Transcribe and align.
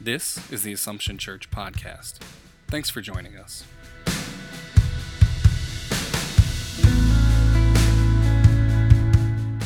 This 0.00 0.48
is 0.52 0.62
the 0.62 0.72
Assumption 0.72 1.18
Church 1.18 1.50
podcast. 1.50 2.20
Thanks 2.68 2.88
for 2.88 3.00
joining 3.00 3.36
us. 3.36 3.64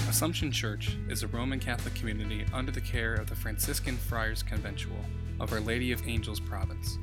Assumption 0.08 0.50
Church 0.50 0.96
is 1.10 1.22
a 1.22 1.26
Roman 1.26 1.60
Catholic 1.60 1.94
community 1.94 2.46
under 2.54 2.72
the 2.72 2.80
care 2.80 3.12
of 3.12 3.28
the 3.28 3.36
Franciscan 3.36 3.98
Friars 3.98 4.42
Conventual 4.42 5.04
of 5.38 5.52
Our 5.52 5.60
Lady 5.60 5.92
of 5.92 6.08
Angels 6.08 6.40
province. 6.40 6.96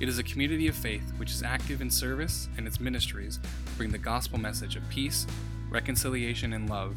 It 0.00 0.08
is 0.08 0.18
a 0.18 0.24
community 0.24 0.66
of 0.66 0.74
faith 0.74 1.12
which 1.16 1.30
is 1.30 1.44
active 1.44 1.80
in 1.80 1.92
service, 1.92 2.48
and 2.56 2.66
its 2.66 2.80
ministries 2.80 3.38
bring 3.76 3.92
the 3.92 3.98
gospel 3.98 4.40
message 4.40 4.74
of 4.74 4.88
peace, 4.88 5.28
reconciliation, 5.70 6.52
and 6.54 6.68
love 6.68 6.96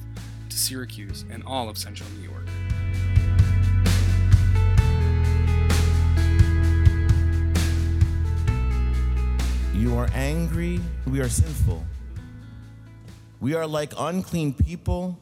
to 0.50 0.58
Syracuse 0.58 1.24
and 1.30 1.44
all 1.46 1.70
of 1.70 1.78
central 1.78 2.10
New 2.18 2.28
York. 2.28 2.37
Are 10.08 10.18
angry, 10.18 10.80
we 11.06 11.20
are 11.20 11.30
sinful. 11.30 11.84
We 13.40 13.56
are 13.56 13.68
like 13.68 13.94
unclean 13.98 14.54
people. 14.54 15.18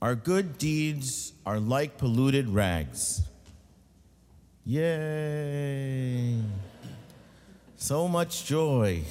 Our 0.00 0.14
good 0.14 0.58
deeds 0.58 1.32
are 1.46 1.58
like 1.60 1.98
polluted 1.98 2.48
rags. 2.48 3.22
Yay! 4.64 6.38
So 7.76 8.08
much 8.08 8.44
joy. 8.46 9.02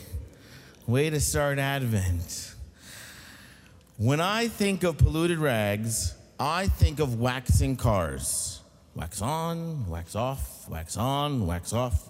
Way 0.87 1.09
to 1.09 1.19
start 1.19 1.59
Advent. 1.59 2.55
When 3.97 4.19
I 4.19 4.47
think 4.47 4.83
of 4.83 4.97
polluted 4.97 5.37
rags, 5.37 6.15
I 6.39 6.67
think 6.67 6.99
of 6.99 7.19
waxing 7.19 7.75
cars. 7.75 8.61
Wax 8.95 9.21
on, 9.21 9.87
wax 9.87 10.15
off, 10.15 10.67
wax 10.67 10.97
on, 10.97 11.45
wax 11.45 11.71
off. 11.71 12.09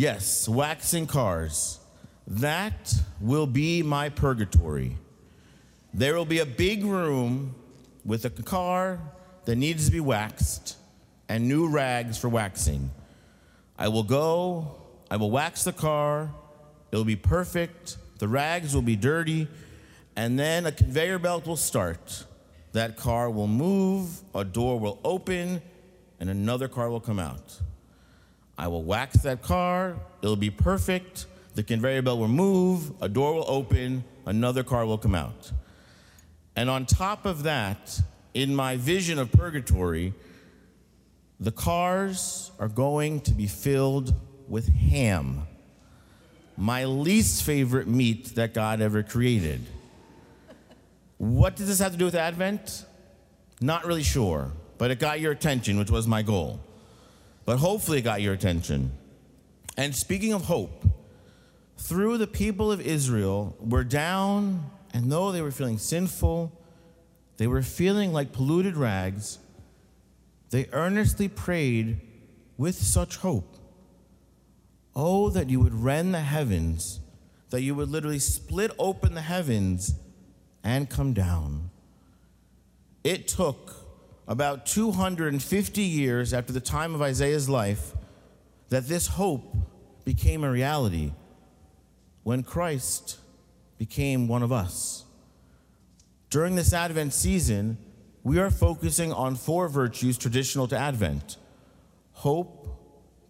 Yes, 0.00 0.48
waxing 0.48 1.06
cars. 1.06 1.78
That 2.26 2.94
will 3.20 3.46
be 3.46 3.82
my 3.82 4.08
purgatory. 4.08 4.96
There 5.92 6.14
will 6.14 6.24
be 6.24 6.38
a 6.38 6.46
big 6.46 6.86
room 6.86 7.54
with 8.02 8.24
a 8.24 8.30
car 8.30 8.98
that 9.44 9.56
needs 9.56 9.84
to 9.84 9.92
be 9.92 10.00
waxed 10.00 10.78
and 11.28 11.46
new 11.46 11.68
rags 11.68 12.16
for 12.16 12.30
waxing. 12.30 12.90
I 13.78 13.88
will 13.88 14.02
go, 14.02 14.74
I 15.10 15.18
will 15.18 15.30
wax 15.30 15.64
the 15.64 15.72
car, 15.74 16.30
it'll 16.90 17.04
be 17.04 17.14
perfect, 17.14 17.98
the 18.20 18.26
rags 18.26 18.74
will 18.74 18.80
be 18.80 18.96
dirty, 18.96 19.48
and 20.16 20.38
then 20.38 20.64
a 20.64 20.72
conveyor 20.72 21.18
belt 21.18 21.46
will 21.46 21.58
start. 21.58 22.24
That 22.72 22.96
car 22.96 23.28
will 23.28 23.48
move, 23.48 24.22
a 24.34 24.44
door 24.44 24.80
will 24.80 24.98
open, 25.04 25.60
and 26.18 26.30
another 26.30 26.68
car 26.68 26.88
will 26.88 27.00
come 27.00 27.18
out. 27.18 27.60
I 28.60 28.68
will 28.68 28.82
wax 28.82 29.22
that 29.22 29.40
car, 29.40 29.96
it'll 30.20 30.36
be 30.36 30.50
perfect, 30.50 31.24
the 31.54 31.62
conveyor 31.62 32.02
belt 32.02 32.18
will 32.18 32.28
move, 32.28 32.92
a 33.00 33.08
door 33.08 33.32
will 33.32 33.46
open, 33.48 34.04
another 34.26 34.62
car 34.62 34.84
will 34.84 34.98
come 34.98 35.14
out. 35.14 35.50
And 36.56 36.68
on 36.68 36.84
top 36.84 37.24
of 37.24 37.44
that, 37.44 37.98
in 38.34 38.54
my 38.54 38.76
vision 38.76 39.18
of 39.18 39.32
purgatory, 39.32 40.12
the 41.40 41.50
cars 41.50 42.50
are 42.58 42.68
going 42.68 43.22
to 43.22 43.32
be 43.32 43.46
filled 43.46 44.12
with 44.46 44.68
ham, 44.68 45.46
my 46.58 46.84
least 46.84 47.42
favorite 47.42 47.88
meat 47.88 48.34
that 48.34 48.52
God 48.52 48.82
ever 48.82 49.02
created. 49.02 49.62
What 51.16 51.56
does 51.56 51.66
this 51.66 51.78
have 51.78 51.92
to 51.92 51.98
do 51.98 52.04
with 52.04 52.14
Advent? 52.14 52.84
Not 53.62 53.86
really 53.86 54.02
sure, 54.02 54.52
but 54.76 54.90
it 54.90 54.98
got 54.98 55.18
your 55.18 55.32
attention, 55.32 55.78
which 55.78 55.90
was 55.90 56.06
my 56.06 56.20
goal. 56.20 56.60
But 57.50 57.58
hopefully, 57.58 57.98
it 57.98 58.02
got 58.02 58.22
your 58.22 58.32
attention. 58.32 58.92
And 59.76 59.92
speaking 59.92 60.32
of 60.32 60.44
hope, 60.44 60.84
through 61.78 62.18
the 62.18 62.28
people 62.28 62.70
of 62.70 62.80
Israel 62.80 63.56
were 63.58 63.82
down, 63.82 64.70
and 64.94 65.10
though 65.10 65.32
they 65.32 65.42
were 65.42 65.50
feeling 65.50 65.76
sinful, 65.76 66.52
they 67.38 67.48
were 67.48 67.62
feeling 67.62 68.12
like 68.12 68.30
polluted 68.30 68.76
rags, 68.76 69.40
they 70.50 70.68
earnestly 70.70 71.26
prayed 71.26 72.00
with 72.56 72.76
such 72.76 73.16
hope. 73.16 73.56
Oh, 74.94 75.28
that 75.30 75.50
you 75.50 75.58
would 75.58 75.74
rend 75.74 76.14
the 76.14 76.20
heavens, 76.20 77.00
that 77.48 77.62
you 77.62 77.74
would 77.74 77.88
literally 77.88 78.20
split 78.20 78.70
open 78.78 79.14
the 79.14 79.22
heavens 79.22 79.96
and 80.62 80.88
come 80.88 81.14
down. 81.14 81.70
It 83.02 83.26
took 83.26 83.74
about 84.26 84.66
250 84.66 85.82
years 85.82 86.32
after 86.32 86.52
the 86.52 86.60
time 86.60 86.94
of 86.94 87.02
Isaiah's 87.02 87.48
life 87.48 87.92
that 88.68 88.86
this 88.86 89.08
hope 89.08 89.56
became 90.04 90.44
a 90.44 90.50
reality 90.50 91.12
when 92.22 92.42
Christ 92.42 93.18
became 93.78 94.28
one 94.28 94.42
of 94.42 94.52
us. 94.52 95.04
During 96.30 96.54
this 96.54 96.72
Advent 96.72 97.12
season, 97.12 97.78
we 98.22 98.38
are 98.38 98.50
focusing 98.50 99.12
on 99.12 99.34
four 99.34 99.68
virtues 99.68 100.16
traditional 100.18 100.68
to 100.68 100.76
Advent 100.78 101.36
hope, 102.12 102.68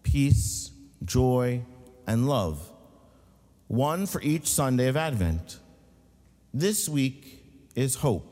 peace, 0.03 0.71
joy, 1.05 1.63
and 2.05 2.27
love. 2.27 2.71
One 3.67 4.05
for 4.05 4.21
each 4.21 4.47
Sunday 4.47 4.87
of 4.87 4.97
Advent. 4.97 5.59
This 6.53 6.89
week 6.89 7.45
is 7.73 7.95
hope. 7.95 8.30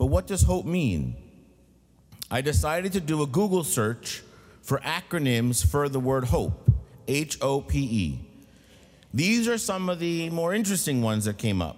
But 0.00 0.06
what 0.06 0.26
does 0.26 0.44
hope 0.44 0.64
mean? 0.64 1.14
I 2.30 2.40
decided 2.40 2.94
to 2.94 3.00
do 3.00 3.22
a 3.22 3.26
Google 3.26 3.62
search 3.62 4.22
for 4.62 4.78
acronyms 4.78 5.62
for 5.64 5.90
the 5.90 6.00
word 6.00 6.24
hope 6.24 6.70
H 7.06 7.36
O 7.42 7.60
P 7.60 7.78
E. 7.80 8.20
These 9.12 9.46
are 9.46 9.58
some 9.58 9.90
of 9.90 9.98
the 9.98 10.30
more 10.30 10.54
interesting 10.54 11.02
ones 11.02 11.26
that 11.26 11.36
came 11.36 11.60
up. 11.60 11.76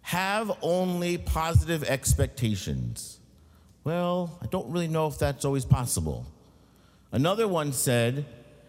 Have 0.00 0.50
only 0.62 1.18
positive 1.18 1.84
expectations. 1.84 3.18
Well, 3.84 4.38
I 4.42 4.46
don't 4.46 4.70
really 4.70 4.88
know 4.88 5.06
if 5.06 5.18
that's 5.18 5.44
always 5.44 5.66
possible. 5.66 6.24
Another 7.12 7.46
one 7.46 7.74
said, 7.74 8.24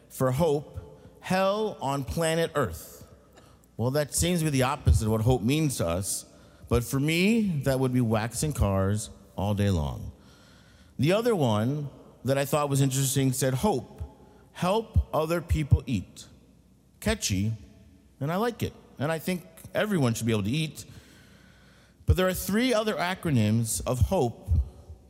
for 0.10 0.30
hope, 0.32 0.78
hell 1.22 1.78
on 1.80 2.04
planet 2.04 2.52
Earth. 2.56 3.06
Well, 3.78 3.92
that 3.92 4.14
seems 4.14 4.40
to 4.40 4.44
be 4.44 4.52
the 4.52 4.64
opposite 4.64 5.06
of 5.06 5.12
what 5.14 5.22
hope 5.22 5.42
means 5.42 5.78
to 5.78 5.88
us. 5.88 6.26
But 6.72 6.86
for 6.86 7.02
me, 7.02 7.42
that 7.66 7.82
would 7.82 7.92
be 7.92 8.00
waxing 8.00 8.54
cars 8.54 9.10
all 9.36 9.54
day 9.54 9.70
long. 9.70 10.14
The 10.98 11.12
other 11.12 11.36
one 11.36 11.90
that 12.24 12.38
I 12.38 12.46
thought 12.46 12.70
was 12.70 12.80
interesting 12.80 13.34
said, 13.34 13.56
Hope, 13.56 14.02
help 14.54 15.10
other 15.14 15.42
people 15.42 15.84
eat. 15.86 16.28
Catchy, 17.02 17.52
and 18.22 18.32
I 18.32 18.38
like 18.38 18.64
it. 18.64 18.72
And 19.00 19.12
I 19.12 19.20
think 19.20 19.44
everyone 19.76 20.14
should 20.14 20.26
be 20.26 20.32
able 20.32 20.44
to 20.44 20.50
eat. 20.50 20.86
But 22.06 22.16
there 22.16 22.30
are 22.30 22.34
three 22.34 22.74
other 22.74 22.94
acronyms 22.94 23.82
of 23.86 24.00
hope 24.00 24.52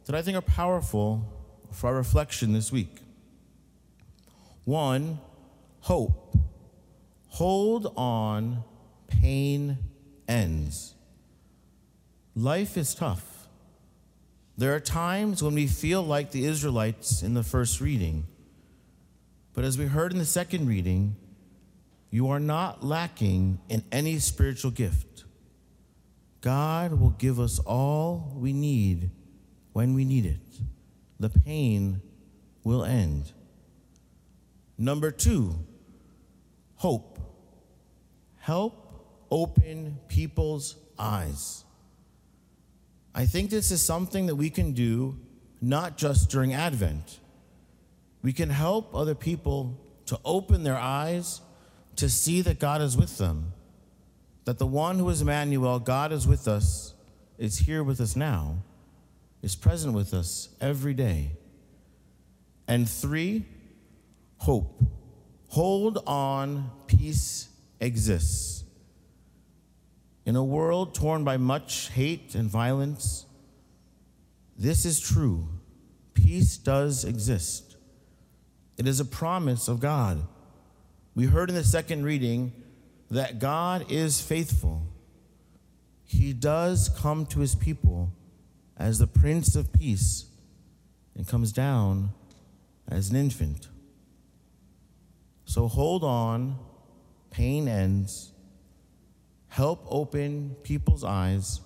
that 0.05 0.15
I 0.15 0.23
think 0.23 0.35
are 0.39 0.41
powerful 0.41 1.23
for 1.71 1.91
our 1.91 1.95
reflection 1.95 2.53
this 2.53 2.71
week. 2.71 3.01
One, 4.65 5.19
hope. 5.81 6.35
Hold 7.27 7.93
on, 7.95 8.63
pain 9.07 9.77
ends. 10.27 10.95
Life 12.35 12.77
is 12.77 12.95
tough. 12.95 13.47
There 14.57 14.73
are 14.75 14.79
times 14.79 15.41
when 15.41 15.53
we 15.53 15.67
feel 15.67 16.03
like 16.03 16.31
the 16.31 16.45
Israelites 16.45 17.23
in 17.23 17.33
the 17.33 17.43
first 17.43 17.81
reading. 17.81 18.25
But 19.53 19.63
as 19.65 19.77
we 19.77 19.85
heard 19.85 20.13
in 20.13 20.19
the 20.19 20.25
second 20.25 20.67
reading, 20.67 21.15
you 22.09 22.29
are 22.29 22.39
not 22.39 22.83
lacking 22.83 23.59
in 23.69 23.83
any 23.91 24.19
spiritual 24.19 24.71
gift. 24.71 25.23
God 26.41 26.99
will 26.99 27.11
give 27.11 27.39
us 27.39 27.59
all 27.59 28.33
we 28.35 28.53
need 28.53 29.11
when 29.73 29.93
we 29.93 30.05
need 30.05 30.25
it. 30.25 30.39
The 31.19 31.29
pain 31.29 32.01
will 32.63 32.83
end. 32.83 33.31
Number 34.77 35.11
two, 35.11 35.55
hope. 36.75 37.19
Help 38.39 39.27
open 39.29 39.99
people's 40.07 40.75
eyes. 40.97 41.63
I 43.13 43.25
think 43.25 43.49
this 43.49 43.71
is 43.71 43.81
something 43.81 44.27
that 44.27 44.35
we 44.35 44.49
can 44.49 44.73
do 44.73 45.17
not 45.61 45.97
just 45.97 46.29
during 46.29 46.53
Advent. 46.53 47.19
We 48.21 48.33
can 48.33 48.49
help 48.49 48.95
other 48.95 49.15
people 49.15 49.79
to 50.07 50.19
open 50.25 50.63
their 50.63 50.77
eyes 50.77 51.41
to 51.97 52.09
see 52.09 52.41
that 52.41 52.59
God 52.59 52.81
is 52.81 52.97
with 52.97 53.17
them, 53.17 53.53
that 54.45 54.57
the 54.57 54.65
one 54.65 54.97
who 54.97 55.09
is 55.09 55.21
Emmanuel, 55.21 55.79
God 55.79 56.11
is 56.11 56.27
with 56.27 56.47
us, 56.47 56.93
is 57.37 57.59
here 57.59 57.83
with 57.83 57.99
us 57.99 58.15
now, 58.15 58.57
is 59.41 59.55
present 59.55 59.93
with 59.93 60.13
us 60.13 60.49
every 60.59 60.93
day. 60.93 61.31
And 62.67 62.89
three, 62.89 63.45
hope. 64.37 64.81
Hold 65.49 66.03
on, 66.07 66.71
peace 66.87 67.49
exists. 67.79 68.60
In 70.25 70.35
a 70.35 70.43
world 70.43 70.93
torn 70.93 71.23
by 71.23 71.37
much 71.37 71.89
hate 71.89 72.35
and 72.35 72.49
violence, 72.49 73.25
this 74.57 74.85
is 74.85 74.99
true. 74.99 75.47
Peace 76.13 76.57
does 76.57 77.03
exist. 77.03 77.75
It 78.77 78.87
is 78.87 78.99
a 78.99 79.05
promise 79.05 79.67
of 79.67 79.79
God. 79.79 80.21
We 81.15 81.25
heard 81.25 81.49
in 81.49 81.55
the 81.55 81.63
second 81.63 82.03
reading 82.03 82.53
that 83.09 83.39
God 83.39 83.91
is 83.91 84.21
faithful. 84.21 84.83
He 86.05 86.33
does 86.33 86.89
come 86.89 87.25
to 87.27 87.39
his 87.39 87.55
people 87.55 88.11
as 88.77 88.99
the 88.99 89.07
Prince 89.07 89.55
of 89.55 89.73
Peace 89.73 90.25
and 91.15 91.27
comes 91.27 91.51
down 91.51 92.11
as 92.87 93.09
an 93.09 93.15
infant. 93.15 93.67
So 95.45 95.67
hold 95.67 96.03
on, 96.03 96.57
pain 97.29 97.67
ends. 97.67 98.31
Help 99.51 99.85
open 99.89 100.55
people's 100.63 101.03
eyes. 101.03 101.59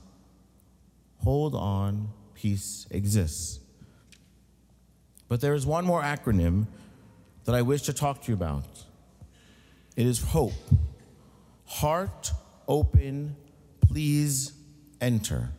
Hold 1.19 1.53
on, 1.53 2.09
peace 2.33 2.87
exists. 2.89 3.59
But 5.27 5.39
there 5.39 5.53
is 5.53 5.67
one 5.67 5.85
more 5.85 6.01
acronym 6.01 6.65
that 7.43 7.53
I 7.53 7.61
wish 7.61 7.83
to 7.83 7.93
talk 7.93 8.23
to 8.23 8.31
you 8.31 8.33
about. 8.33 8.65
It 9.95 10.07
is 10.07 10.19
HOPE. 10.19 10.53
Heart 11.65 12.31
open, 12.67 13.35
please 13.87 14.53
enter. 14.99 15.51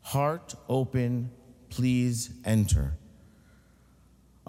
Heart 0.00 0.56
open, 0.68 1.30
please 1.70 2.30
enter. 2.44 2.94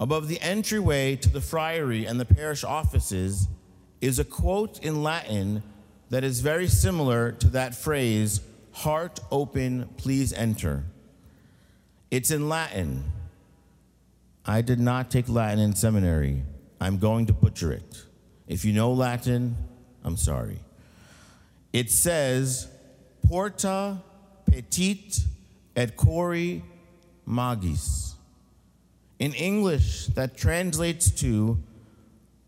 Above 0.00 0.26
the 0.26 0.40
entryway 0.40 1.14
to 1.14 1.28
the 1.28 1.40
friary 1.40 2.06
and 2.06 2.18
the 2.18 2.24
parish 2.24 2.64
offices 2.64 3.46
is 4.00 4.18
a 4.18 4.24
quote 4.24 4.80
in 4.80 5.04
Latin 5.04 5.62
that 6.10 6.24
is 6.24 6.40
very 6.40 6.68
similar 6.68 7.32
to 7.32 7.48
that 7.48 7.74
phrase, 7.74 8.40
heart 8.72 9.20
open, 9.30 9.88
please 9.96 10.32
enter. 10.32 10.84
It's 12.10 12.30
in 12.30 12.48
Latin. 12.48 13.04
I 14.44 14.62
did 14.62 14.78
not 14.78 15.10
take 15.10 15.28
Latin 15.28 15.58
in 15.58 15.74
seminary. 15.74 16.42
I'm 16.80 16.98
going 16.98 17.26
to 17.26 17.32
butcher 17.32 17.72
it. 17.72 18.04
If 18.46 18.64
you 18.64 18.72
know 18.72 18.92
Latin, 18.92 19.56
I'm 20.04 20.16
sorry. 20.16 20.60
It 21.72 21.90
says, 21.90 22.68
Porta 23.26 23.98
petit 24.46 25.10
et 25.74 25.96
cori 25.96 26.62
magis. 27.26 28.14
In 29.18 29.32
English, 29.32 30.06
that 30.08 30.36
translates 30.36 31.10
to 31.22 31.58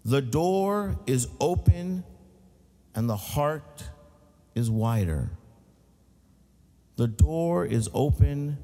the 0.05 0.23
door 0.23 0.97
is 1.07 1.27
open 1.41 2.05
and 2.95 3.09
the 3.09 3.17
heart 3.17 3.85
is 4.55 4.71
wider. 4.71 5.31
The 6.97 7.07
door 7.07 7.65
is 7.65 7.89
open 7.95 8.59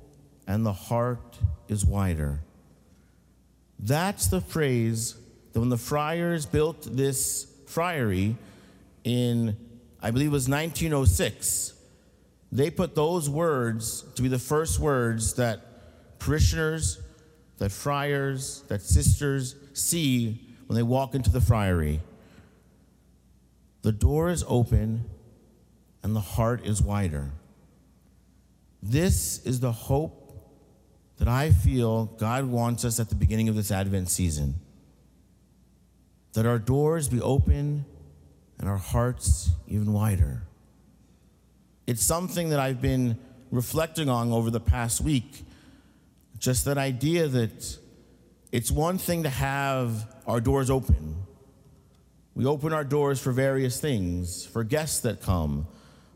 and 0.47 0.67
the 0.67 0.73
heart 0.73 1.38
is 1.69 1.85
wider. 1.85 2.41
That's 3.79 4.26
the 4.26 4.41
phrase 4.41 5.15
that 5.53 5.61
when 5.61 5.69
the 5.69 5.79
friars 5.79 6.47
built 6.47 6.97
this 6.97 7.47
friary 7.67 8.37
in, 9.05 9.56
I 10.03 10.11
believe 10.11 10.29
it 10.29 10.32
was 10.32 10.49
1906, 10.49 11.75
they 12.50 12.70
put 12.70 12.94
those 12.94 13.29
words 13.29 14.05
to 14.15 14.23
be 14.23 14.29
the 14.29 14.38
first 14.38 14.79
words 14.79 15.35
that 15.35 16.19
parishioners, 16.19 17.00
that 17.59 17.70
friars, 17.70 18.62
that 18.69 18.81
sisters 18.82 19.56
see 19.75 20.41
when 20.67 20.77
they 20.77 20.82
walk 20.82 21.15
into 21.15 21.31
the 21.31 21.41
friary. 21.41 22.00
The 23.84 23.92
door 23.92 24.31
is 24.31 24.42
open 24.48 25.04
and 26.02 26.16
the 26.16 26.20
heart 26.20 26.64
is 26.64 26.81
wider. 26.81 27.32
This 28.82 29.44
is 29.44 29.60
the 29.60 29.72
hope 29.72 30.32
that 31.19 31.28
I 31.28 31.50
feel 31.50 32.06
God 32.06 32.46
wants 32.46 32.86
us 32.86 32.98
at 32.98 33.10
the 33.10 33.14
beginning 33.14 33.50
of 33.50 33.56
this 33.56 33.70
Advent 33.70 34.08
season. 34.08 34.54
That 36.32 36.46
our 36.46 36.58
doors 36.58 37.10
be 37.10 37.20
open 37.20 37.84
and 38.58 38.70
our 38.70 38.78
hearts 38.78 39.50
even 39.69 39.92
wider. 39.92 40.44
It's 41.86 42.02
something 42.02 42.48
that 42.48 42.58
I've 42.58 42.81
been 42.81 43.19
reflecting 43.50 44.08
on 44.08 44.32
over 44.32 44.50
the 44.50 44.60
past 44.60 45.02
week. 45.02 45.44
Just 46.38 46.64
that 46.64 46.78
idea 46.78 47.28
that 47.28 47.78
it's 48.50 48.70
one 48.70 48.96
thing 48.96 49.25
to 49.25 49.28
have 49.28 50.10
our 50.26 50.40
doors 50.40 50.70
open. 50.70 51.16
We 52.34 52.46
open 52.46 52.72
our 52.72 52.84
doors 52.84 53.20
for 53.20 53.31
various 53.31 53.81
things, 53.81 54.44
for 54.44 54.64
guests 54.64 55.00
that 55.00 55.20
come, 55.20 55.69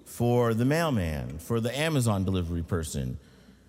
for 0.05 0.53
the 0.53 0.65
mailman, 0.65 1.39
for 1.39 1.61
the 1.61 1.77
Amazon 1.79 2.25
delivery 2.25 2.63
person. 2.63 3.19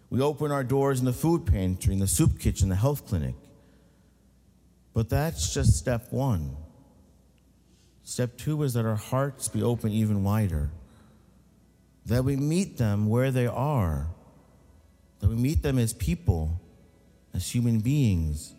We 0.09 0.21
open 0.21 0.51
our 0.51 0.63
doors 0.63 0.99
in 0.99 1.05
the 1.05 1.13
food 1.13 1.45
pantry, 1.45 1.93
in 1.93 1.99
the 1.99 2.07
soup 2.07 2.39
kitchen, 2.39 2.69
the 2.69 2.75
health 2.75 3.07
clinic. 3.07 3.35
But 4.93 5.09
that's 5.09 5.53
just 5.53 5.77
step 5.77 6.11
one. 6.11 6.55
Step 8.03 8.35
two 8.37 8.63
is 8.63 8.73
that 8.73 8.85
our 8.85 8.95
hearts 8.95 9.47
be 9.47 9.61
open 9.61 9.91
even 9.91 10.23
wider, 10.23 10.71
that 12.07 12.23
we 12.23 12.35
meet 12.35 12.79
them 12.79 13.07
where 13.07 13.29
they 13.29 13.45
are, 13.45 14.07
that 15.19 15.29
we 15.29 15.35
meet 15.35 15.61
them 15.61 15.77
as 15.77 15.93
people, 15.93 16.59
as 17.35 17.53
human 17.53 17.79
beings, 17.79 18.55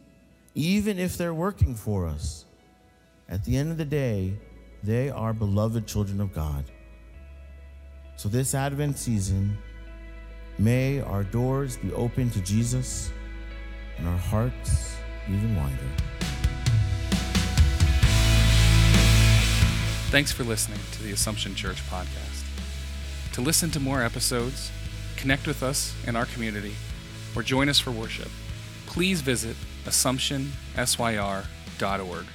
even 0.54 1.00
if 1.00 1.18
they're 1.18 1.34
working 1.34 1.74
for 1.74 2.06
us. 2.06 2.44
At 3.30 3.44
the 3.44 3.56
end 3.56 3.70
of 3.70 3.78
the 3.78 3.84
day, 3.84 4.34
they 4.82 5.08
are 5.08 5.32
beloved 5.32 5.86
children 5.86 6.20
of 6.20 6.34
God. 6.34 6.64
So, 8.16 8.28
this 8.28 8.56
Advent 8.56 8.98
season, 8.98 9.56
may 10.58 11.00
our 11.00 11.22
doors 11.22 11.76
be 11.76 11.92
open 11.92 12.30
to 12.30 12.40
Jesus 12.40 13.12
and 13.98 14.08
our 14.08 14.18
hearts 14.18 14.96
even 15.28 15.54
wider. 15.54 15.76
Thanks 20.10 20.32
for 20.32 20.42
listening 20.42 20.80
to 20.90 21.04
the 21.04 21.12
Assumption 21.12 21.54
Church 21.54 21.88
podcast. 21.88 22.42
To 23.34 23.40
listen 23.40 23.70
to 23.70 23.78
more 23.78 24.02
episodes, 24.02 24.72
connect 25.16 25.46
with 25.46 25.62
us 25.62 25.94
in 26.04 26.16
our 26.16 26.26
community, 26.26 26.74
or 27.36 27.44
join 27.44 27.68
us 27.68 27.78
for 27.78 27.92
worship, 27.92 28.30
please 28.86 29.20
visit 29.20 29.54
AssumptionSYR.org. 29.84 32.26